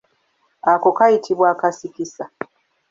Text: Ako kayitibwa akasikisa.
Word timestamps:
Ako 0.73 0.89
kayitibwa 0.97 1.47
akasikisa. 1.53 2.23